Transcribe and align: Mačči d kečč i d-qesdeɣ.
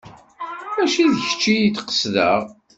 Mačči 0.75 1.03
d 1.13 1.15
kečč 1.25 1.43
i 1.51 1.57
d-qesdeɣ. 1.75 2.41